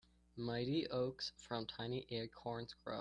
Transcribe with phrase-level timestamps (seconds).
[0.35, 2.99] Mighty oaks from tiny acorns grow.